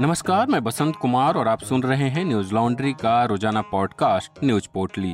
नमस्कार, 0.00 0.46
मैं 0.46 0.64
बसंत 0.64 0.96
कुमार 0.96 1.34
और 1.34 1.48
आप 1.48 1.62
सुन 1.62 1.82
रहे 1.82 2.08
हैं 2.08 2.24
न्यूज़ 2.24 2.54
लॉन्ड्री 2.54 2.92
का 2.92 3.24
रोज़ाना 3.24 3.62
पॉडकास्ट, 3.62 4.32
न्यूज़ 4.44 4.68
पोर्टली। 4.74 5.12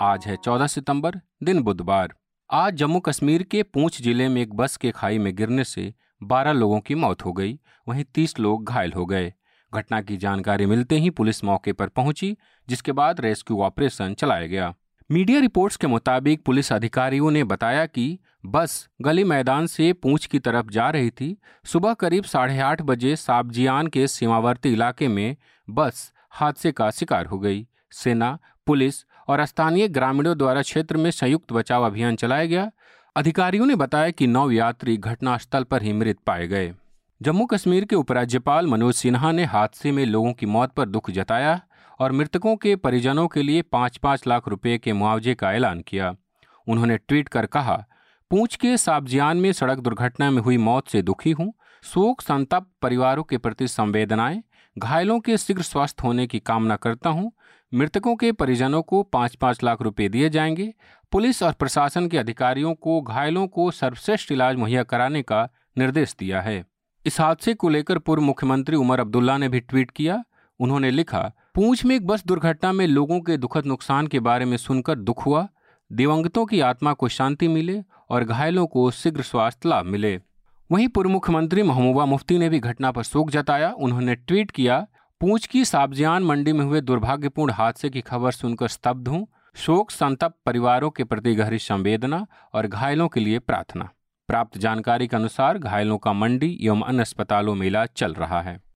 आज 0.00 0.24
है 0.26 0.36
14 0.36 0.66
सितंबर, 0.66 1.20
दिन 1.42 1.62
बुधवार। 1.62 2.14
आज 2.50 2.74
जम्मू 2.74 3.00
कश्मीर 3.00 3.42
के 3.42 3.62
पूंछ 3.62 4.02
ज़िले 4.02 4.28
में 4.28 4.42
एक 4.42 4.54
बस 4.54 4.76
के 4.76 4.90
खाई 4.90 5.18
में 5.18 5.36
गिरने 5.36 5.64
से 5.64 5.94
12 6.22 6.52
लोगों 6.52 6.80
की 6.80 6.94
मौत 6.94 7.24
हो 7.24 7.32
गई, 7.32 7.58
वहीं 7.88 8.04
30 8.14 8.38
लोग 8.40 8.64
घायल 8.64 8.92
हो 8.92 9.06
गए। 9.06 9.32
घटना 9.74 10.00
की 10.00 10.16
जानकारी 10.16 10.66
मिलते 10.66 10.96
ही 10.96 11.10
पुलिस 11.10 11.44
मौके 11.44 11.72
पर 11.72 11.88
पहुँची, 11.88 12.36
जिसके 12.68 12.92
बाद 12.92 13.20
रेस्क्यू 13.20 13.62
ऑपरेशन 13.62 14.14
चलाया 14.14 14.46
गया। 14.46 14.74
मीडिया 15.10 15.40
रिपोर्ट्स 15.40 15.76
के 15.76 15.86
मुताबिक 15.86 16.44
पुलिस 16.44 16.72
अधिकारियों 16.72 17.30
ने 17.30 17.44
बताया 17.44 17.86
कि 17.86 18.18
बस 18.46 18.88
गली 19.02 19.24
मैदान 19.24 19.66
से 19.66 19.92
पूंछ 19.92 20.26
की 20.26 20.38
तरफ़ 20.38 20.70
जा 20.70 20.90
रही 20.90 21.10
थी। 21.10 21.36
सुबह 21.64 21.94
करीब 21.94 22.24
साढ़े 22.24 22.58
आठ 22.58 22.82
बजे 22.82 23.16
साबजियान 23.16 23.86
के 23.86 24.06
सीमावर्ती 24.06 24.72
इलाके 24.72 25.08
में 25.08 25.36
बस 25.70 26.12
हादसे 26.30 26.72
का 26.72 26.90
शिकार 26.90 27.26
हो 27.26 27.38
गई। 27.38 27.66
सेना, 27.90 28.38
पुलिस 28.66 29.04
और 29.28 29.44
स्थानीय 29.44 29.88
ग्रामीणों 29.88 30.38
द्वारा 30.38 30.62
क्षेत्र 30.62 30.96
में 30.96 31.10
संयुक्त 31.10 31.52
बचाव 31.52 31.86
अभियान 31.86 32.16
चलाया 32.16 32.44
गया। 32.44 32.70
अधिकारियों 33.16 33.66
ने 33.66 33.76
बताया 33.76 34.10
कि 34.10 34.26
नौ 34.26 34.50
यात्री 34.50 34.96
घटनास्थल 34.96 35.64
पर 35.64 35.82
ही 35.82 35.92
मृत 35.92 36.18
पाए 36.26 36.46
गए। 36.48 36.74
जम्मू 37.22 37.46
कश्मीर 37.46 37.84
के 37.84 37.96
उपराज्यपाल 37.96 38.66
मनोज 38.66 38.94
सिन्हा 38.94 39.32
ने 39.32 39.44
हादसे 39.44 39.92
में 39.92 40.06
लोगों 40.06 40.32
की 40.32 40.46
मौत 40.46 40.72
पर 40.72 40.88
दुख 40.88 41.10
जताया 41.10 41.60
और 41.98 42.12
मृतकों 42.12 42.56
के 42.56 42.76
परिजनों 42.76 43.28
के 43.28 43.42
लिए 43.42 43.62
पाँच 43.62 43.96
पाँच 43.96 44.26
लाख 44.26 44.48
रुपए 44.48 44.78
के 44.78 44.92
मुआवजे 44.92 45.34
का 45.34 45.52
ऐलान 45.52 45.80
किया। 45.80 46.14
उन्होंने 46.68 46.96
ट्वीट 46.96 47.28
कर 47.28 47.46
कहा 47.46 47.84
पूंछ 48.30 48.56
के 48.56 48.76
साबजियान 48.76 49.36
में 49.36 49.52
सड़क 49.52 49.78
दुर्घटना 49.78 50.30
में 50.30 50.42
हुई 50.42 50.56
मौत 50.56 50.88
से 50.88 51.02
दुखी 51.02 51.30
हूँ। 51.30 51.52
शोक 51.84 52.20
संतप्त 52.20 52.68
परिवारों 52.82 53.22
के 53.22 53.38
प्रति 53.38 53.68
संवेदनाएँ, 53.68 54.42
घायलों 54.78 55.18
के 55.20 55.36
शीघ्र 55.36 55.62
स्वस्थ 55.62 56.02
होने 56.04 56.26
की 56.26 56.38
कामना 56.38 56.76
करता 56.76 57.10
हूँ। 57.10 57.32
मृतकों 57.74 58.16
के 58.16 58.32
परिजनों 58.32 58.82
को 58.82 59.02
पाँच 59.02 59.34
पाँच 59.34 59.62
लाख 59.64 59.82
रुपए 59.82 60.08
दिए 60.08 60.28
जाएँगे। 60.28 60.72
पुलिस 61.12 61.42
और 61.42 61.52
प्रशासन 61.52 62.08
के 62.08 62.18
अधिकारियों 62.18 62.74
को 62.74 63.00
घायलों 63.00 63.46
को 63.46 63.70
सर्वश्रेष्ठ 63.70 64.32
इलाज 64.32 64.56
मुहैया 64.56 64.82
कराने 64.82 65.22
का 65.22 65.48
निर्देश 65.78 66.16
दिया 66.18 66.40
है। 66.40 66.64
इस 67.06 67.20
हादसे 67.20 67.54
को 67.54 67.68
लेकर 67.68 67.98
पूर्व 67.98 68.22
मुख्यमंत्री 68.22 68.76
उमर 68.76 69.00
अब्दुल्ला 69.00 69.38
ने 69.38 69.48
भी 69.48 69.60
ट्वीट 69.60 69.90
किया। 69.90 70.24
उन्होंने 70.60 70.90
लिखा, 70.90 71.32
पूंछ 71.54 71.84
में 71.84 71.96
एक 71.96 72.06
बस 72.06 72.24
दुर्घटना 72.26 72.72
में 72.72 72.86
लोगों 72.86 73.20
के 73.20 73.36
दुखद 73.36 73.66
नुकसान 73.66 74.06
के 74.06 74.20
बारे 74.20 74.44
में 74.44 74.56
सुनकर 74.56 74.94
दुख 74.94 75.26
हुआ। 75.26 75.48
दिवंगतों 75.92 76.46
की 76.46 76.60
आत्मा 76.60 76.92
को 76.92 77.08
शांति 77.08 77.48
मिले 77.48 77.82
और 78.10 78.24
घायलों 78.24 78.66
को 78.66 78.90
शीघ्र 78.90 79.22
स्वास्थ्य 79.22 79.68
लाभ 79.68 79.86
मिले। 79.86 80.20
वहीं 80.70 80.88
पूर्व 80.88 81.10
मुख्यमंत्री 81.10 81.62
महबूबा 81.62 82.04
मुफ्ती 82.04 82.38
ने 82.38 82.48
भी 82.48 82.58
घटना 82.58 82.92
पर 82.92 83.02
शोक 83.02 83.30
जताया। 83.30 83.72
उन्होंने 83.72 84.14
ट्वीट 84.14 84.50
किया, 84.50 84.86
पूंछ 85.20 85.46
की 85.46 85.64
साबजियान 85.64 86.22
मंडी 86.22 86.52
में 86.52 86.64
हुए 86.64 86.80
दुर्भाग्यपूर्ण 86.80 87.52
हादसे 87.52 87.90
की 87.90 88.00
खबर 88.00 88.30
सुनकर 88.30 88.68
स्तब्ध 88.68 89.08
हूँ। 89.08 89.26
शोक, 89.54 89.90
संतप्त 89.90 90.36
परिवारों 90.46 90.90
के 90.90 91.04
प्रति 91.04 91.34
गहरी 91.34 91.58
संवेदना 91.58 92.26
और 92.54 92.66
घायलों 92.66 93.08
के 93.08 93.20
लिए 93.20 93.38
प्रार्थना। 93.38 93.90
प्राप्त 94.28 94.58
जानकारी 94.58 95.06
के 95.06 95.16
अनुसार 95.16 95.58
घायलों 95.58 95.98
का 95.98 96.12
मंडी 96.12 96.58
एवं 96.62 96.82
अन्य 96.82 97.00
अस्पतालों 97.00 97.54
में 97.54 97.66
इलाज 97.66 97.88
चल 97.96 98.12
रहा 98.12 98.42
है। 98.42 98.69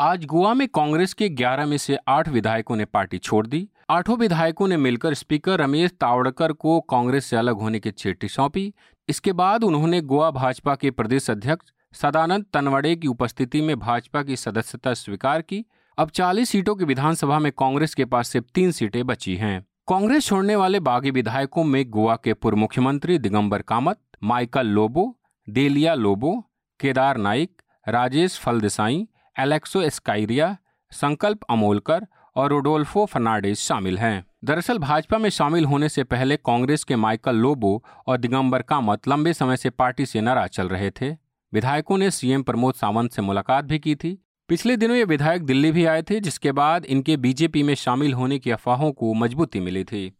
आज 0.00 0.24
गोवा 0.24 0.54
में 0.54 0.68
कांग्रेस 0.68 1.12
के 1.14 1.28
11 1.28 1.66
में 1.66 1.76
से 1.76 1.98
आठ 2.08 2.28
विधायकों 2.28 2.76
ने 2.76 2.84
पार्टी 2.84 3.18
छोड़ 3.18 3.46
दी। 3.46 3.68
आठों 3.90 4.16
विधायकों 4.16 4.68
ने 4.68 4.76
मिलकर 4.76 5.14
स्पीकर 5.14 5.60
रमेश 5.60 5.90
तावड़कर 5.90 6.52
को 6.52 6.80
कांग्रेस 6.80 7.24
से 7.24 7.36
अलग 7.36 7.56
होने 7.56 7.80
की 7.80 7.90
चिट्ठी 7.90 8.28
सौंपी। 8.28 8.74
इसके 9.08 9.32
बाद 9.32 9.64
उन्होंने 9.64 10.00
गोवा 10.00 10.30
भाजपा 10.30 10.74
के 10.74 10.90
प्रदेश 10.90 11.30
अध्यक्ष 11.30 11.72
सदानंद 12.00 12.44
तनवड़े 12.52 12.96
की 12.96 13.08
उपस्थिति 13.08 13.60
में 13.60 13.78
भाजपा 13.78 14.22
की 14.22 14.36
सदस्यता 14.36 14.94
स्वीकार 14.94 15.42
की। 15.42 15.64
अब 15.98 16.10
40 16.10 16.50
सीटों 16.50 16.74
की 16.74 16.84
विधानसभा 16.84 17.38
में 17.38 17.52
कांग्रेस 17.52 17.94
के 17.94 18.04
पास 18.04 18.28
सिर्फ़ 18.28 18.46
तीन 18.54 18.70
सीटें 18.70 19.06
बची 19.06 19.36
हैं। 19.36 19.66
कांग्रेस 19.88 20.26
छोड़ने 20.26 20.56
वाले 20.56 20.80
बागी 20.80 21.10
विधायकों 21.10 21.64
में 21.64 21.90
गोवा 21.90 22.16
के 22.16 22.34
पूर्व 22.34 22.56
मुख्यमंत्री 22.56 23.18
दिगंबर 23.18 23.62
कामत, 23.62 23.98
माइकल 24.22 24.66
लोबो, 24.66 25.18
देलिया 25.48 25.94
लोबो, 25.94 26.44
केदार 26.80 27.16
नाइक, 27.16 27.62
राजेश 27.88 28.38
फलदेसाई 28.38 29.06
एलेक्सो 29.38 29.88
स्काइरिया 29.90 30.56
संकल्प 30.90 31.40
अमोलकर 31.50 32.06
और 32.36 32.50
रोडोल्फो 32.50 33.06
फर्नांडिस 33.06 33.60
शामिल 33.60 33.98
हैं। 33.98 34.24
दरअसल 34.44 34.78
भाजपा 34.78 35.18
में 35.18 35.30
शामिल 35.30 35.64
होने 35.64 35.88
से 35.88 36.04
पहले 36.04 36.36
कांग्रेस 36.36 36.84
के 36.84 36.96
माइकल 36.96 37.36
लोबो 37.36 37.84
और 38.06 38.16
दिगंबर 38.16 38.62
कामत 38.62 39.08
लंबे 39.08 39.32
समय 39.32 39.56
से 39.56 39.70
पार्टी 39.70 40.06
से 40.06 40.20
नाराज़ 40.20 40.50
चल 40.50 40.68
रहे 40.68 40.90
थे। 40.90 41.10
विधायकों 41.52 41.98
ने 41.98 42.10
सीएम 42.10 42.42
प्रमोद 42.42 42.74
सावंत 42.74 43.12
से 43.12 43.22
मुलाकात 43.22 43.64
भी 43.64 43.78
की 43.78 43.94
थी। 43.94 44.24
पिछले 44.48 44.76
दिनों 44.76 44.96
ये 44.96 45.04
विधायक 45.04 45.44
दिल्ली 45.44 45.72
भी 45.72 45.84
आए 45.84 46.02
थे, 46.02 46.20
जिसके 46.20 46.52
बाद 46.52 46.84
इनके 46.84 47.16
बीजेपी 47.16 47.62
में 47.62 47.74
शामिल 47.74 48.14
होने 48.14 48.38
की 48.38 48.50
अफवाहों 48.50 48.92
को 48.92 49.14
मजबूती 49.14 49.60
मिली 49.60 49.84
थी। 49.84 50.12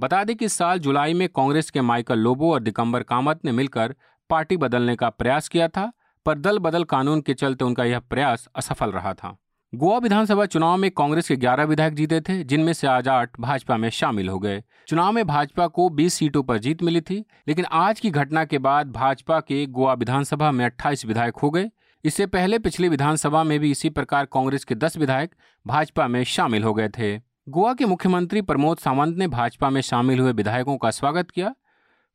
बता 0.00 0.24
दें 0.24 0.36
कि 0.36 0.44
इस 0.44 0.52
साल 0.52 0.78
जुलाई 0.78 1.14
में 1.14 1.28
कांग्रेस 1.28 1.70
के 1.70 1.80
माइकल 1.80 2.18
लोबो 2.18 2.52
और 2.52 2.60
दिगंबर 2.60 3.02
कामत 3.02 3.40
ने 3.44 3.52
मिलकर 3.52 3.94
पार्टी 4.30 4.56
बदलने 4.56 4.96
का 4.96 5.10
प्रयास 5.10 5.48
किया 5.48 5.68
था। 5.68 5.92
पर 6.26 6.38
दल 6.38 6.58
बदल 6.58 6.84
कानून 6.84 7.20
के 7.20 7.34
चलते 7.34 7.64
उनका 7.64 7.84
यह 7.84 7.98
प्रयास 7.98 8.48
असफल 8.56 8.90
रहा 8.90 9.14
था। 9.14 9.36
गोवा 9.74 9.98
विधानसभा 9.98 10.44
चुनाव 10.44 10.76
में 10.76 10.90
कांग्रेस 10.90 11.28
के 11.28 11.36
11 11.36 11.64
विधायक 11.64 11.94
जीते 11.94 12.20
थे, 12.20 12.44
जिनमें 12.44 12.72
से 12.72 12.86
आज 12.86 13.08
आठ 13.08 13.30
भाजपा 13.40 13.76
में 13.76 13.90
शामिल 13.90 14.28
हो 14.28 14.38
गए। 14.38 14.62
चुनाव 14.86 15.12
में 15.12 15.26
भाजपा 15.26 15.66
को 15.66 15.88
20 15.88 16.14
सीटों 16.14 16.42
पर 16.42 16.58
जीत 16.58 16.82
मिली 16.82 17.00
थी, 17.00 17.24
लेकिन 17.48 17.64
आज 17.64 18.00
की 18.00 18.10
घटना 18.10 18.44
के 18.44 18.58
बाद 18.58 18.92
भाजपा 18.92 19.40
के 19.40 19.66
गोवा 19.66 19.94
विधानसभा 19.94 20.50
में 20.50 20.64
28 20.64 21.06
विधायक 21.06 21.36
हो 21.36 21.50
गए। 21.50 21.70
इससे 22.04 22.26
पहले 22.26 22.58
पिछली 22.58 22.88
विधानसभा 22.88 23.44
में 23.44 23.60
भी 23.60 23.70
इसी 23.70 23.90
प्रकार 23.90 24.24
कांग्रेस 24.24 24.64
के 24.64 24.74
10 24.74 24.96
विधायक 24.96 25.34
भाजपा 25.66 26.08
में 26.08 26.24
शामिल 26.24 26.62
हो 26.62 26.74
गए 26.74 26.88
थे। 26.88 27.18
गोवा 27.48 27.74
के 27.74 27.84
मुख्यमंत्री 27.84 28.42
प्रमोद 28.42 28.78
सावंत 28.78 29.16
ने 29.16 29.28
भाजपा 29.28 29.70
में 29.70 29.80
शामिल 29.80 30.18
हुए 30.18 30.32
विधायकों 30.32 30.76
का 30.76 30.90
स्वागत 30.90 31.30
किया। 31.30 31.54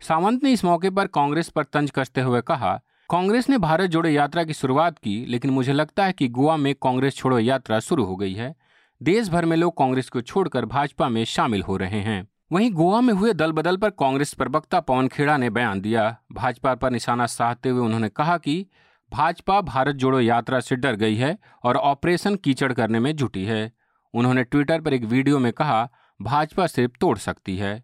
सावंत 0.02 0.44
ने 0.44 0.52
इस 0.52 0.66
मौके 0.66 0.90
पर 0.90 1.08
कांग्रेस 1.08 1.50
पर 1.50 1.64
तंज 1.64 1.92
कसते 1.92 2.22
हुए 2.22 2.42
कहा 2.42 2.82
कांग्रेस 3.10 3.50
ने 3.50 3.58
भारत 3.58 3.90
जोड़ो 3.90 4.10
यात्रा 4.10 4.44
की 4.44 4.54
शुरुआत 4.54 4.98
की, 4.98 5.26
लेकिन 5.26 5.52
मुझे 5.52 5.74
लगता 5.74 6.06
है 6.06 6.14
कि 6.14 6.28
गोवा 6.28 6.58
में 6.58 6.76
कांग्रेस 6.76 7.16
छोड़ो 7.16 7.40
यात्रा 7.40 7.80
शुरू 7.80 8.04
हो 8.04 8.16
गई 8.16 8.34
है। 8.34 8.56
देश 9.04 9.30
भर 9.30 9.46
में 9.46 9.58
लोग 9.58 9.78
कांग्रेस 9.78 10.10
को 10.10 10.22
छोड़कर 10.22 10.66
भाजपा 10.66 11.10
में 11.10 11.26
शामिल 11.26 11.62
हो 11.62 11.78
रहे 11.78 12.00
हैं। 12.00 12.28
वहीं 12.52 12.72
गोवा 12.72 13.02
में 13.02 13.14
हुए 13.14 13.34
दल 13.34 13.52
बदल 13.52 13.78
पर 13.78 13.90
कांग्रेस 13.90 14.34
प्रवक्ता 14.34 14.80
पवन 14.80 15.08
खेड़ा 15.08 15.38
ने 15.38 15.50
बयान 15.50 15.82
दिया। 15.82 16.18
भाजपा 16.32 16.76
पर 16.76 16.92
निशाना 16.92 17.26
साधते 17.26 17.70
हुए 17.70 17.86
उन्होंने 17.86 18.10
कहा 18.10 18.38
कि 18.38 18.66
भाजपा 19.12 19.62
भारत 19.62 19.96
जोड़ो 19.96 20.20
यात्रा 20.20 20.60
से 20.60 20.76
डर 20.76 20.96
गई 20.96 21.16
है 21.16 21.38
और 21.64 21.78
ऑपरेशन 21.78 22.36
कीचड़ 22.36 22.74
करने 22.74 23.00
में 23.00 23.16
जुटी 23.16 23.46
है। 23.46 23.72
उन्होंने 24.14 24.44
ट्विटर 24.44 24.82
पर 24.82 24.94
एक 24.94 25.04
वीडियो 25.04 25.40
में 25.40 25.54
कहा, 25.54 25.90
भाजपा 26.22 26.68
सिर्फ़ 26.68 26.94
तोड़ 27.02 27.18
सकती 27.18 27.58
है। 27.58 27.84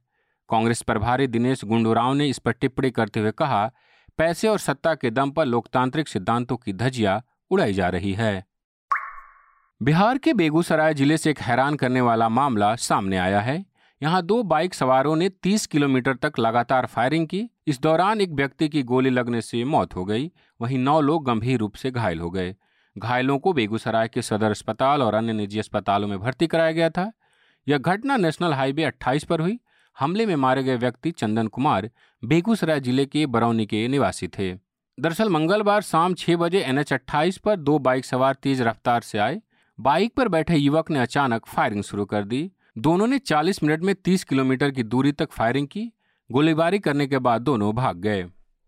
कांग्रेस 0.49 0.81
प्रभारी 0.81 1.27
दिनेश 1.27 1.65
गुंडूराव 1.65 2.13
ने 2.13 2.27
इस 2.27 2.39
पर 2.39 2.51
टिप्पणी 2.51 2.91
करते 2.91 3.19
हुए 3.19 3.31
कहा 3.31 3.71
पैसे 4.17 4.47
और 4.47 4.59
सत्ता 4.59 4.95
के 4.95 5.11
दम 5.11 5.31
पर 5.31 5.45
लोकतांत्रिक 5.45 6.07
सिद्धांतों 6.07 6.57
की 6.57 6.73
धजिया 6.73 7.23
उड़ाई 7.51 7.73
जा 7.73 7.89
रही 7.89 8.13
है। 8.13 8.45
बिहार 9.81 10.17
के 10.17 10.33
बेगूसराय 10.33 10.93
ज़िले 10.93 11.17
से 11.17 11.29
एक 11.29 11.39
हैरान 11.39 11.75
करने 11.75 12.01
वाला 12.01 12.29
मामला 12.29 12.75
सामने 12.75 13.17
आया 13.17 13.39
है। 13.41 13.65
यहाँ 14.03 14.21
दो 14.23 14.43
बाइक 14.43 14.73
सवारों 14.73 15.15
ने 15.15 15.29
30 15.29 15.65
किलोमीटर 15.65 16.13
तक 16.13 16.39
लगातार 16.39 16.85
फायरिंग 16.85 17.27
की। 17.27 17.49
इस 17.67 17.81
दौरान 17.81 18.21
एक 18.21 18.31
व्यक्ति 18.31 18.69
की 18.69 18.83
गोली 18.83 19.09
लगने 19.09 19.41
से 19.41 19.63
मौत 19.63 19.95
हो 19.95 20.05
गई। 20.05 20.31
वहीं 20.61 20.77
नौ 20.77 21.01
लोग 21.01 21.25
गंभीर 21.25 21.59
रूप 21.59 21.75
से 21.75 21.91
घायल 21.91 22.19
हो 22.19 22.29
गए। 22.29 22.55
घायलों 22.97 23.39
को 23.39 23.53
बेगूसराय 23.53 24.07
के 24.07 24.21
सदर 24.21 24.51
अस्पताल 24.51 25.01
और 25.01 25.13
अन्य 25.13 25.33
निजी 25.33 25.59
अस्पतालों 25.59 26.07
में 26.07 26.19
भर्ती 26.19 26.47
कराया 26.47 26.71
गया 26.71 26.89
था। 26.89 27.11
यह 27.67 27.77
घटना 27.77 28.17
नेशनल 28.17 28.53
हाईवे 28.53 28.83
28 28.83 29.23
पर 29.23 29.39
हुई। 29.39 29.59
हमले 29.99 30.25
में 30.25 30.35
मारे 30.35 30.63
गए 30.63 30.75
व्यक्ति 30.75 31.11
चंदन 31.11 31.47
कुमार 31.47 31.89
बेगूसराय 32.23 32.79
ज़िले 32.79 33.05
के 33.05 33.25
बरौनी 33.25 33.65
के 33.65 33.87
निवासी 33.87 34.27
थे। 34.27 34.53
दरअसल 34.99 35.29
मंगलवार 35.29 35.81
शाम 35.81 36.13
छह 36.13 36.35
बजे 36.35 36.59
एनएच 36.59 36.93
अट्ठाईस 36.93 37.37
पर 37.37 37.55
दो 37.55 37.79
बाइक 37.79 38.05
सवार 38.05 38.33
तेज 38.33 38.61
रफ्तार 38.61 39.01
से 39.01 39.17
आए। 39.17 39.41
बाइक 39.79 40.13
पर 40.15 40.27
बैठे 40.27 40.57
युवक 40.57 40.91
ने 40.91 40.99
अचानक 40.99 41.45
फायरिंग 41.45 41.83
शुरू 41.83 42.05
कर 42.05 42.23
दी। 42.23 42.51
दोनों 42.77 43.07
ने 43.07 43.19
40 43.19 43.63
मिनट 43.63 43.81
में 43.81 43.93
30 43.95 44.23
किलोमीटर 44.23 44.71
की 44.71 44.83
दूरी 44.83 45.11
तक 45.11 45.31
फायरिंग 45.31 45.67
की। 45.67 45.91
गोलीबारी 46.29 46.79
करने 46.79 47.07
के 47.07 47.19
बाद 47.19 47.41
दोनों 47.41 47.73
भाग 47.75 47.97
गए। 47.97 48.25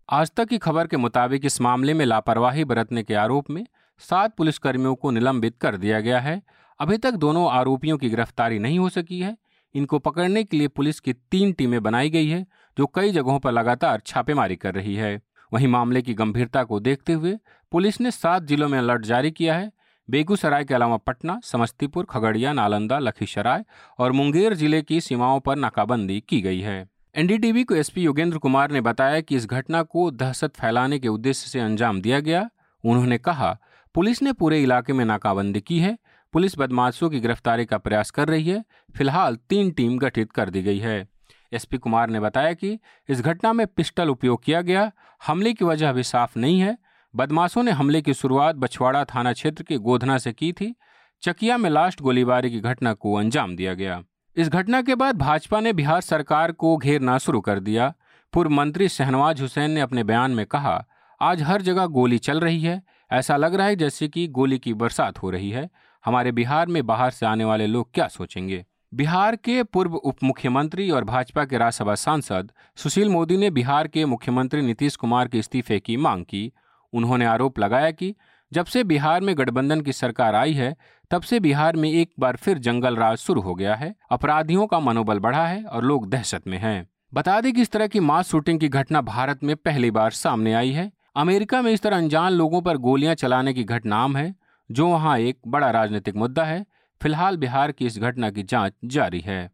आज 0.08 0.30
तक 0.30 0.48
की 0.48 0.58
खबर 0.58 0.86
के 0.86 0.96
मुताबिक 0.96 1.44
इस 1.44 1.60
मामले 1.60 1.94
में 1.94 2.04
लापरवाही 2.06 2.64
बरतने 2.64 3.02
के 3.02 3.14
आरोप 3.14 3.50
में 3.50 3.66
सात 3.98 4.36
पुलिसकर्मियों 4.36 4.94
को 4.94 5.10
निलंबित 5.10 5.56
कर 5.56 5.76
दिया 5.76 6.00
गया 6.00 6.20
है। 6.20 6.42
अभी 6.80 6.98
तक 6.98 7.14
दोनों 7.14 7.50
आरोपियों 7.50 7.98
की 7.98 8.08
गिरफ्तारी 8.10 8.58
नहीं 8.58 8.78
हो 8.78 8.88
सकी 8.88 9.20
है। 9.20 9.36
इनको 9.74 9.98
पकड़ने 9.98 10.44
के 10.44 10.56
लिए 10.56 10.68
पुलिस 10.68 11.00
की 11.00 11.12
तीन 11.12 11.52
टीमें 11.52 11.82
बनाई 11.82 12.10
गई 12.10 12.28
है, 12.28 12.46
जो 12.76 12.86
कई 12.86 13.10
जगहों 13.10 13.38
पर 13.38 13.52
लगातार 13.52 14.02
छापेमारी 14.06 14.56
कर 14.56 14.74
रही 14.74 14.94
है। 14.94 15.20
वहीं 15.52 15.68
मामले 15.68 16.02
की 16.02 16.14
गंभीरता 16.14 16.62
को 16.64 16.80
देखते 16.80 17.12
हुए 17.12 17.38
पुलिस 17.72 18.00
ने 18.00 18.10
सात 18.10 18.42
जिलों 18.42 18.68
में 18.68 18.78
अलर्ट 18.78 19.04
जारी 19.04 19.30
किया 19.30 19.54
है। 19.54 19.70
बेगूसराय 20.08 20.64
के 20.64 20.74
अलावा 20.74 20.96
पटना, 20.96 21.40
समस्तीपुर, 21.44 22.04
खगड़िया, 22.04 22.52
नालंदा, 22.52 22.98
लखीसराय 22.98 23.64
और 23.98 24.12
मुंगेर 24.12 24.54
ज़िले 24.54 24.82
की 24.82 25.00
सीमाओं 25.00 25.40
पर 25.40 25.56
नाकाबंदी 25.56 26.22
की 26.28 26.40
गई 26.40 26.60
है। 26.60 26.86
एनडीटीवी 27.14 27.64
को 27.64 27.74
एसपी 27.74 28.02
योगेंद्र 28.02 28.38
कुमार 28.38 28.70
ने 28.70 28.80
बताया 28.80 29.20
कि 29.20 29.36
इस 29.36 29.46
घटना 29.46 29.82
को 29.82 30.10
दहशत 30.10 30.56
फैलाने 30.56 30.98
के 30.98 31.08
उद्देश्य 31.08 31.50
से 31.50 31.60
अंजाम 31.60 32.00
दिया 32.00 32.20
गया। 32.20 32.48
उन्होंने 32.84 33.18
कहा, 33.18 33.58
पुलिस 33.94 34.22
ने 34.22 34.32
पूरे 34.32 34.62
इलाके 34.62 34.92
में 34.92 35.04
नाकाबंदी 35.04 35.60
की 35.60 35.78
है 35.78 35.96
पुलिस 36.34 36.58
बदमाशों 36.58 37.10
की 37.10 37.20
गिरफ्तारी 37.20 37.64
का 37.64 37.78
प्रयास 37.78 38.10
कर 38.10 38.28
रही 38.28 38.48
है। 38.48 38.64
फ़िलहाल 38.96 39.36
तीन 39.36 39.70
टीम 39.70 39.98
गठित 39.98 40.32
कर 40.32 40.50
दी 40.50 40.62
गई 40.62 40.78
है। 40.78 41.08
एसपी 41.52 41.78
कुमार 41.78 42.10
ने 42.10 42.20
बताया 42.20 42.52
कि 42.52 42.78
इस 43.08 43.20
घटना 43.20 43.52
में 43.52 43.66
पिस्टल 43.66 44.08
उपयोग 44.08 44.44
किया 44.44 44.62
गया। 44.62 44.92
हमले 45.26 45.52
की 45.52 45.64
वजह 45.64 45.88
अभी 45.88 46.02
साफ़ 46.02 46.38
नहीं 46.38 46.60
है। 46.60 46.78
बदमाशों 47.16 47.62
ने 47.62 47.70
हमले 47.70 48.02
की 48.02 48.14
शुरुआत 48.14 48.54
बछवाड़ा 48.54 49.04
थाना 49.04 49.32
क्षेत्र 49.32 49.62
के 49.62 49.76
गोधना 49.76 50.18
से 50.18 50.32
की 50.32 50.52
थी। 50.52 50.74
चकिया 51.22 51.58
में 51.58 51.70
लास्ट 51.70 52.02
गोलीबारी 52.02 52.50
की 52.50 52.60
घटना 52.60 52.94
को 52.94 53.14
अंजाम 53.14 53.56
दिया 53.56 53.74
गया। 53.74 54.02
इस 54.36 54.48
घटना 54.48 54.82
के 54.82 54.94
बाद 54.94 55.18
भाजपा 55.18 55.60
ने 55.60 55.72
बिहार 55.72 56.00
सरकार 56.00 56.52
को 56.52 56.76
घेरना 56.76 57.18
शुरू 57.18 57.40
कर 57.40 57.60
दिया। 57.60 57.94
पूर्व 58.32 58.50
मंत्री 58.50 58.88
शहनवाज 58.88 59.40
हुसैन 59.40 59.70
ने 59.70 59.80
अपने 59.80 60.04
बयान 60.04 60.30
में 60.30 60.46
कहा, 60.46 60.86
आज 61.20 61.42
हर 61.42 61.62
जगह 61.62 61.86
गोली 61.86 62.18
चल 62.18 62.40
रही 62.40 62.60
है। 62.62 62.82
ऐसा 63.12 63.36
लग 63.36 63.54
रहा 63.54 63.66
है 63.66 63.76
जैसे 63.76 64.08
कि 64.08 64.28
गोली 64.28 64.58
की 64.58 64.74
बरसात 64.74 65.18
हो 65.18 65.30
रही 65.30 65.50
है। 65.50 65.70
हमारे 66.04 66.32
बिहार 66.32 66.66
में 66.66 66.86
बाहर 66.86 67.10
से 67.10 67.26
आने 67.26 67.44
वाले 67.44 67.66
लोग 67.66 67.90
क्या 67.94 68.08
सोचेंगे? 68.08 68.64
बिहार 68.94 69.36
के 69.36 69.62
पूर्व 69.62 69.94
उप 69.94 70.16
मुख्यमंत्री 70.24 70.90
और 70.90 71.04
भाजपा 71.04 71.44
के 71.44 71.58
राज्यसभा 71.58 71.94
सांसद 71.94 72.52
सुशील 72.76 73.08
मोदी 73.08 73.36
ने 73.36 73.50
बिहार 73.50 73.88
के 73.88 74.04
मुख्यमंत्री 74.04 74.62
नीतीश 74.62 74.96
कुमार 74.96 75.28
के 75.28 75.38
इस्तीफे 75.38 75.80
की 75.80 75.96
मांग 75.96 76.24
की। 76.24 76.52
उन्होंने 76.92 77.24
आरोप 77.24 77.58
लगाया 77.58 77.90
कि 77.90 78.14
जब 78.52 78.64
से 78.64 78.84
बिहार 78.84 79.20
में 79.20 79.38
गठबंधन 79.38 79.80
की 79.80 79.92
सरकार 79.92 80.34
आई 80.34 80.52
है, 80.52 80.76
तब 81.10 81.22
से 81.22 81.40
बिहार 81.40 81.76
में 81.76 81.90
एक 81.90 82.10
बार 82.20 82.36
फिर 82.36 82.58
जंगल 82.58 82.96
राज 82.96 83.16
शुरू 83.16 83.40
हो 83.40 83.54
गया 83.54 83.74
है, 83.74 83.94
अपराधियों 84.10 84.66
का 84.66 84.80
मनोबल 84.80 85.18
बढ़ा 85.18 85.46
है 85.46 85.64
और 85.64 85.84
लोग 85.84 86.10
दहशत 86.10 86.42
में 86.46 86.58
हैं। 86.58 86.88
बता 87.14 87.40
दें 87.40 87.52
कि 87.52 87.62
इस 87.62 87.70
तरह 87.70 87.86
की 87.86 88.00
मास 88.00 88.28
शूटिंग 88.28 88.60
की 88.60 88.68
घटना 88.68 89.00
भारत 89.00 89.44
में 89.44 89.56
पहली 89.56 89.90
बार 89.90 90.10
सामने 90.10 90.54
आई 90.54 90.70
है। 90.70 90.92
अमेरिका 91.16 91.62
में 91.62 91.72
इस 91.72 91.82
तरह 91.82 91.96
अनजान 91.96 92.32
लोगों 92.32 92.62
पर 92.62 92.76
गोलियाँ 92.76 93.14
चलाने 93.14 93.52
की 93.52 93.64
घटना 93.64 93.96
आम 93.96 94.16
है। 94.16 94.43
जो 94.70 94.88
वहाँ 94.88 95.18
एक 95.18 95.38
बड़ा 95.46 95.70
राजनीतिक 95.70 96.16
मुद्दा 96.16 96.44
है, 96.44 96.66
फ़िलहाल 97.02 97.36
बिहार 97.36 97.72
की 97.72 97.86
इस 97.86 97.98
घटना 97.98 98.30
की 98.30 98.42
जाँच 98.42 98.72
जारी 98.84 99.20
है। 99.20 99.50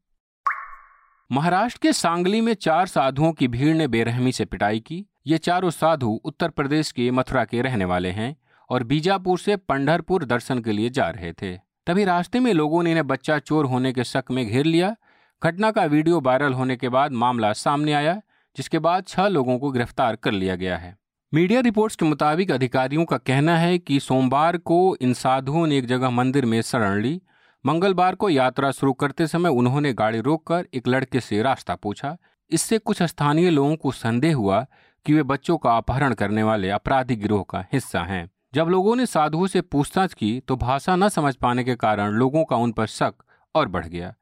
महाराष्ट्र 1.33 1.79
के 1.83 1.93
सांगली 1.93 2.41
में 2.41 2.55
चार 2.55 2.87
साधुओं 2.87 3.33
की 3.33 3.49
भीड़ 3.49 3.77
ने 3.77 3.89
बेरहमी 3.89 4.33
से 4.33 4.45
पिटाई 4.45 4.81
की। 4.81 5.07
ये 5.27 5.39
चारों 5.39 5.71
साधु 5.71 6.21
उत्तर 6.25 6.49
प्रदेश 6.49 6.93
के 6.93 7.11
मथुरा 7.11 7.45
के 7.45 7.63
रहने 7.63 7.85
वाले 7.85 8.11
हैं 8.11 8.37
और 8.71 8.85
बीजापुर 8.85 9.39
से 9.39 9.57
पंडरपुर 9.57 10.25
दर्शन 10.25 10.59
के 10.59 10.73
लिए 10.73 10.91
जा 10.91 11.11
रहे 11.11 11.33
थे। 11.33 11.57
तभी 11.57 12.05
रास्ते 12.05 12.41
में 12.41 12.53
लोगों 12.53 12.83
ने 12.83 12.91
इन्हें 12.91 13.07
बच्चा 13.07 13.39
चोर 13.39 13.67
होने 13.67 13.93
के 13.93 14.05
शक 14.05 14.25
में 14.31 14.47
घेर 14.47 14.65
लिया। 14.65 14.97
घटना 15.45 15.71
का 15.71 15.85
वीडियो 15.85 16.21
वायरल 16.21 16.53
होने 16.53 16.77
के 16.77 16.89
बाद 16.89 17.13
मामला 17.13 17.53
सामने 17.53 17.93
आया, 17.93 18.21
जिसके 18.57 18.79
बाद 18.79 19.05
छह 19.07 19.29
लोगों 19.29 19.59
को 19.59 19.71
गिरफ़्तार 19.71 20.17
कर 20.17 20.33
लिया 20.33 20.57
गया 20.57 20.77
है। 20.77 21.00
मीडिया 21.33 21.61
रिपोर्ट्स 21.61 21.97
के 21.97 22.05
मुताबिक 22.07 22.51
अधिकारियों 22.51 23.05
का 23.05 23.17
कहना 23.17 23.57
है 23.59 23.79
कि 23.79 23.99
सोमवार 24.01 24.57
को 24.59 24.97
इन 25.01 25.13
साधुओं 25.15 25.67
ने 25.67 25.77
एक 25.79 25.87
जगह 25.87 26.11
मंदिर 26.11 26.47
में 26.47 26.61
शरण 26.63 27.03
ली। 27.03 27.21
मंगलवार 27.65 28.15
को 28.15 28.31
यात्रा 28.31 28.71
शुरू 28.71 28.93
करते 28.93 29.27
समय 29.27 29.49
उन्होंने 29.49 29.93
गाड़ी 29.93 30.21
रोककर 30.21 30.67
एक 30.75 30.89
लड़के 30.89 31.21
से 31.21 31.43
रास्ता 31.43 31.75
पूछा। 31.75 32.17
इससे 32.51 32.79
कुछ 32.79 33.03
स्थानीय 33.03 33.51
लोगों 33.51 33.77
को 33.77 33.93
संदेह 33.93 34.35
हुआ 34.35 34.65
कि 35.07 35.15
वे 35.15 35.23
बच्चों 35.23 35.59
का 35.59 35.77
अपहरण 35.77 36.15
करने 36.15 36.43
वाले 36.43 36.71
अपराधी 36.71 37.17
गिरोह 37.17 37.45
का 37.51 37.65
हिस्सा 37.73 38.03
हैं। 38.03 38.29
जब 38.55 38.69
लोगों 38.69 38.97
ने 38.97 39.07
साधुओं 39.07 39.47
से 39.47 39.61
पूछताछ 39.61 40.15
की 40.15 40.39
तो 40.41 40.57
भाषा 40.57 40.97
न 40.97 41.09
समझ 41.09 41.35
पाने 41.37 41.65
के 41.65 41.75
कारण 41.77 42.11
लोगों 42.11 42.45
का 42.45 42.57
उन 42.57 42.73
पर 42.73 42.87
शक 42.87 43.23
और 43.55 43.69
बढ़ 43.69 43.87
गया। 43.87 44.15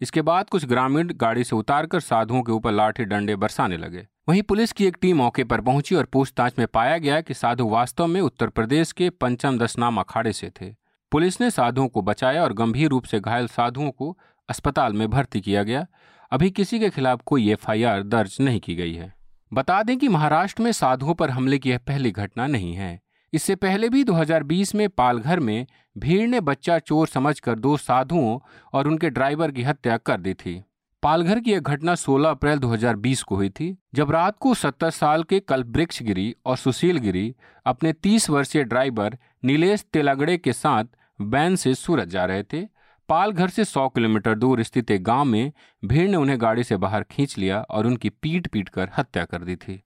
इसके 0.00 0.22
बाद 0.22 0.48
कुछ 0.48 0.64
ग्रामीण 0.64 1.12
गाड़ी 1.16 1.44
से 1.44 1.56
उतारकर 1.56 2.00
साधुओं 2.00 2.42
के 2.42 2.52
ऊपर 2.52 2.72
लाठी 2.72 3.04
डंडे 3.04 3.36
बरसाने 3.36 3.76
लगे। 3.76 4.06
वहीं 4.28 4.42
पुलिस 4.42 4.72
की 4.72 4.86
एक 4.86 4.96
टीम 5.00 5.16
मौके 5.16 5.44
पर 5.44 5.60
पहुँची 5.60 5.94
और 5.94 6.04
पूछताछ 6.04 6.54
में 6.58 6.68
पाया 6.68 6.98
गया 6.98 7.20
कि 7.20 7.34
साधु 7.34 7.68
वास्तव 7.68 8.06
में 8.06 8.20
उत्तर 8.20 8.48
प्रदेश 8.48 8.92
के 8.92 9.10
पंचम 9.10 9.58
दशनाम 9.58 10.00
अखाड़े 10.00 10.32
से 10.32 10.52
थे। 10.60 10.74
पुलिस 11.12 11.40
ने 11.40 11.50
साधुओं 11.50 11.88
को 11.88 12.02
बचाया 12.02 12.42
और 12.42 12.52
गंभीर 12.52 12.88
रूप 12.88 13.04
से 13.04 13.20
घायल 13.20 13.46
साधुओं 13.46 13.90
को 13.90 14.18
अस्पताल 14.48 14.92
में 14.92 15.10
भर्ती 15.10 15.40
किया 15.40 15.62
गया। 15.62 15.86
अभी 16.30 16.50
किसी 16.50 16.78
के 16.78 16.90
खिलाफ 16.90 17.20
कोई 17.26 17.50
एफआईआर 17.50 18.02
दर्ज 18.02 18.36
नहीं 18.40 18.60
की 18.60 18.74
गई 18.74 18.94
है। 18.94 19.14
बता 19.52 19.82
दें 19.82 19.98
कि 19.98 20.08
महाराष्ट्र 20.08 20.62
में 20.62 20.72
साधुओं 20.72 21.14
पर 21.14 21.30
हमले 21.30 21.58
की 21.58 21.70
यह 21.70 21.78
पहली 21.78 22.10
घटना 22.10 22.46
नहीं 22.46 22.74
है। 22.74 23.00
इससे 23.32 23.54
पहले 23.54 23.88
भी 23.88 24.04
2020 24.04 24.74
में 24.74 24.88
पालघर 24.88 25.40
में 25.40 25.66
भीड़ 25.98 26.28
ने 26.28 26.40
बच्चा 26.40 26.78
चोर 26.78 27.06
समझकर 27.06 27.58
दो 27.58 27.76
साधुओं 27.76 28.38
और 28.72 28.88
उनके 28.88 29.10
ड्राइवर 29.10 29.50
की 29.50 29.62
हत्या 29.62 29.96
कर 29.96 30.20
दी 30.20 30.34
थी। 30.34 30.64
पालघर 31.04 31.40
की 31.40 31.52
यह 31.52 31.60
घटना 31.60 31.94
16 31.94 32.30
अप्रैल 32.30 32.58
2020 32.58 33.22
को 33.22 33.36
हुई 33.36 33.48
थी, 33.48 33.66
जब 33.94 34.10
रात 34.10 34.36
को 34.38 34.54
70 34.54 34.90
साल 34.90 35.22
के 35.22 35.40
कल्पवृक्ष 35.40 36.02
गिरी 36.02 36.34
और 36.46 36.56
सुशील 36.56 36.98
गिरी 36.98 37.34
अपने 37.66 37.92
30 37.92 38.28
वर्षीय 38.30 38.64
ड्राइवर 38.64 39.18
नीलेश 39.44 39.84
तेलागड़े 39.92 40.36
के 40.38 40.52
साथ 40.52 40.84
वैन 41.20 41.56
से 41.56 41.74
सूरत 41.74 42.08
जा 42.08 42.24
रहे 42.24 42.42
थे। 42.42 42.62
पालघर 43.08 43.48
से 43.48 43.64
100 43.64 43.88
किलोमीटर 43.88 44.34
दूर 44.34 44.62
स्थित 44.62 44.90
एक 44.90 45.04
गाँव 45.04 45.24
में 45.24 45.52
भीड़ 45.84 46.08
ने 46.10 46.16
उन्हें 46.16 46.40
गाड़ी 46.40 46.64
से 46.64 46.76
बाहर 46.76 47.02
खींच 47.02 47.38
लिया 47.38 47.60
और 47.60 47.86
उनकी 47.86 48.10
पीट 48.10 48.46
पीट 48.46 48.68
कर 48.68 48.88
हत्या 48.98 49.24
कर 49.24 49.44
दी 49.44 49.56
थी। 49.56 49.82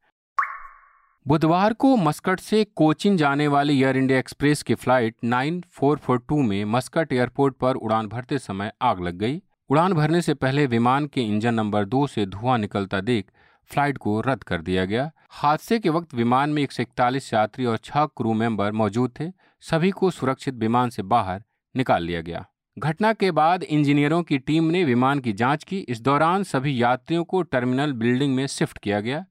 बुधवार 1.27 1.73
को 1.73 1.97
मस्कट 1.97 2.41
से 2.41 2.65
कोचिन 2.65 3.17
जाने 3.17 3.49
वाली 3.49 3.81
एयर 3.83 3.97
इंडिया 3.97 4.19
एक्सप्रेस 4.19 4.63
की 4.63 4.75
फ़्लाइट 4.75 5.17
9442 5.25 6.43
में 6.43 6.65
मस्कट 6.65 7.13
एयरपोर्ट 7.13 7.57
पर 7.57 7.75
उड़ान 7.75 8.09
भरते 8.09 8.39
समय 8.39 8.73
आग 8.83 9.01
लग 9.01 9.15
गई। 9.15 9.43
उड़ान 9.71 9.93
भरने 9.93 10.23
से 10.23 10.35
पहले 10.35 10.67
विमान 10.67 11.07
के 11.07 11.21
इंजन 11.21 11.55
नंबर 11.55 11.85
दो 11.85 12.07
से 12.07 12.27
धुआँ 12.27 12.59
निकलता 12.59 13.01
देख 13.01 13.31
फ़्लाइट 13.71 13.99
को 13.99 14.21
रद्द 14.21 14.43
कर 14.43 14.63
दिया 14.63 14.85
गया। 14.85 15.11
हादसे 15.31 15.79
के 15.79 15.89
वक्त 15.89 16.15
विमान 16.15 16.51
में 16.51 16.63
एक 16.63 16.73
सौ 16.73 16.83
इकतालीस 16.83 17.35
यात्री 17.35 17.65
और 17.65 17.77
छह 17.77 18.07
क्रू 18.07 18.33
मेंबर 18.33 18.73
मौजूद 18.73 19.13
थे। 19.21 19.31
सभी 19.61 19.91
को 19.91 20.11
सुरक्षित 20.11 20.55
विमान 20.55 20.91
से 20.91 21.03
बाहर 21.03 21.43
निकाल 21.77 22.03
लिया 22.03 22.21
गया। 22.21 22.45
घटना 22.79 23.13
के 23.13 23.31
बाद 23.31 23.63
इंजीनियरों 23.63 24.23
की 24.23 24.39
टीम 24.39 24.65
ने 24.65 24.85
विमान 24.85 25.19
की 25.19 25.33
जाँच 25.33 25.65
की। 25.65 25.79
इस 25.79 26.01
दौरान 26.01 26.43
सभी 26.43 26.83
यात्रियों 26.83 27.25
को 27.25 27.43
टर्मिनल 27.43 27.93
बिल्डिंग 27.93 28.35
में 28.35 28.47
शिफ्ट 28.47 28.79
किया 28.79 29.01
गया। 29.01 29.25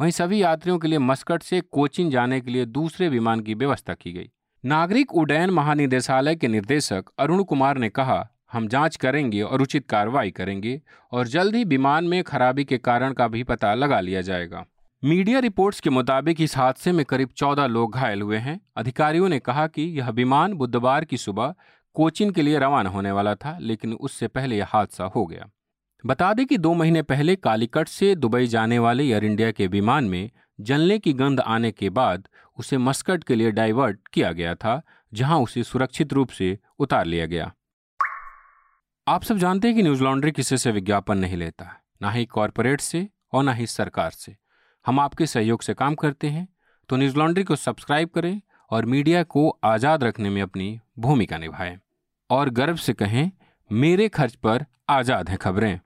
वहीं 0.00 0.10
सभी 0.10 0.42
यात्रियों 0.42 0.78
के 0.78 0.88
लिए 0.88 0.98
मस्कट 0.98 1.42
से 1.42 1.60
कोचिन 1.60 2.10
जाने 2.10 2.40
के 2.40 2.50
लिए 2.50 2.64
दूसरे 2.66 3.08
विमान 3.08 3.40
की 3.40 3.54
व्यवस्था 3.54 3.94
की 3.94 4.12
गई। 4.12 4.30
नागरिक 4.64 5.14
उड्डयन 5.14 5.50
महानिदेशालय 5.50 6.34
के 6.34 6.48
निर्देशक 6.48 7.04
अरुण 7.18 7.42
कुमार 7.42 7.78
ने 7.78 7.88
कहा 7.88 8.30
हम 8.54 8.68
जाँच 8.68 8.96
करेंगे 8.96 9.42
और 9.42 9.62
उचित 9.62 9.86
कार्रवाई 9.86 10.30
करेंगे 10.30 10.80
और 11.12 11.26
जल्द 11.26 11.56
ही 11.56 11.64
विमान 11.64 12.04
में 12.04 12.22
खराबी 12.22 12.64
के 12.64 12.78
कारण 12.78 13.12
का 13.12 13.28
भी 13.28 13.42
पता 13.42 13.74
लगा 13.74 14.00
लिया 14.00 14.20
जाएगा। 14.20 14.64
मीडिया 15.02 15.38
रिपोर्ट्स 15.38 15.80
के 15.80 15.90
मुताबिक 15.90 16.40
इस 16.40 16.56
हादसे 16.56 16.92
में 16.92 17.04
करीब 17.04 17.28
चौदह 17.28 17.66
लोग 17.66 17.94
घायल 17.94 18.22
हुए 18.22 18.36
हैं। 18.36 18.60
अधिकारियों 18.76 19.28
ने 19.28 19.38
कहा 19.38 19.66
कि 19.66 19.82
यह 19.82 20.10
विमान 20.10 20.52
बुधवार 20.52 21.04
की 21.04 21.16
सुबह 21.16 21.54
कोचिन 21.96 22.30
के 22.30 22.42
लिए 22.42 22.58
रवाना 22.58 22.90
होने 22.90 23.10
वाला 23.12 23.34
था, 23.34 23.58
लेकिन 23.60 23.92
उससे 23.92 24.28
पहले 24.28 24.56
यह 24.56 24.66
हादसा 24.68 25.04
हो 25.04 25.26
गया। 25.26 25.50
बता 26.06 26.32
दें 26.34 26.46
कि 26.46 26.58
दो 26.58 26.74
महीने 26.74 27.02
पहले 27.02 27.36
कालीकट 27.36 27.88
से 27.88 28.14
दुबई 28.14 28.46
जाने 28.46 28.78
वाले 28.78 29.04
एयर 29.04 29.24
इंडिया 29.24 29.50
के 29.50 29.66
विमान 29.66 30.04
में 30.04 30.30
जलने 30.60 30.98
की 30.98 31.12
गंध 31.12 31.40
आने 31.40 31.70
के 31.70 31.90
बाद 31.90 32.28
उसे 32.58 32.78
मस्कट 32.78 33.24
के 33.24 33.34
लिए 33.34 33.50
डाइवर्ट 33.50 34.08
किया 34.12 34.32
गया 34.32 34.54
था, 34.54 34.82
जहाँ 35.14 35.38
उसे 35.38 35.62
सुरक्षित 35.62 36.12
रूप 36.12 36.28
से 36.28 36.58
उतार 36.78 37.06
लिया 37.06 37.26
गया। 37.26 37.52
आप 39.06 39.22
सब 39.22 39.38
जानते 39.38 39.68
हैं 39.68 39.76
कि 39.76 39.82
न्यूज़ 39.82 40.02
लॉन्ड्री 40.02 40.30
किसी 40.32 40.56
से 40.58 40.70
विज्ञापन 40.72 41.18
नहीं 41.18 41.36
लेता, 41.36 41.64
ना 42.02 42.10
ही 42.10 42.24
कॉरपोरेट 42.26 42.80
से 42.80 43.06
और 43.32 43.42
ना 43.44 43.52
ही 43.52 43.66
सरकार 43.66 44.10
से। 44.10 44.34
हम 44.84 45.00
आपके 45.00 45.26
सहयोग 45.26 45.62
से 45.62 45.74
काम 45.74 45.94
करते 45.94 46.28
हैं 46.28 46.46
तो 46.90 46.96
न्यूज़ 46.96 47.16
लॉन्ड्री 47.16 47.44
को 47.44 47.56
सब्सक्राइब 47.56 48.08
करें 48.08 48.40
और 48.70 48.86
मीडिया 48.86 49.22
को 49.24 49.48
आज़ाद 49.64 50.04
रखने 50.04 50.30
में 50.30 50.40
अपनी 50.42 50.80
भूमिका 50.98 51.38
निभाएँ। 51.38 51.78
और 52.30 52.50
गर्व 52.50 52.76
से 52.76 52.92
कहें, 52.94 53.30
मेरे 53.70 54.08
खर्च 54.08 54.34
पर 54.36 54.64
आज़ाद 54.88 55.28
हैं 55.28 55.38
खबरें। 55.38 55.78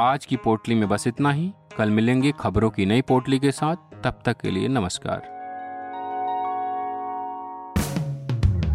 आज 0.00 0.26
की 0.26 0.36
पोटली 0.36 0.74
में 0.74 0.88
बस 0.88 1.06
इतना 1.06 1.32
ही। 1.32 1.52
कल 1.78 1.90
मिलेंगे 1.90 2.32
खबरों 2.40 2.70
की 2.70 2.86
नई 2.86 3.02
पोटली 3.02 3.38
के 3.38 3.52
साथ। 3.52 4.02
तब 4.04 4.22
तक 4.26 4.40
के 4.40 4.50
लिए 4.50 4.68
नमस्कार। 4.68 5.39